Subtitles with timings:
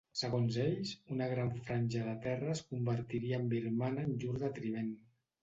[0.19, 4.91] Segons ells, una gran franja de terra es convertiria en birmana en llur detriment.